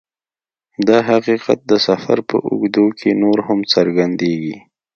[0.87, 4.55] دا حقیقت د سفر په اوږدو کې نور هم څرګندیږي